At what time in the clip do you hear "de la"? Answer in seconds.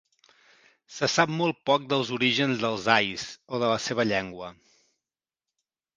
3.65-3.79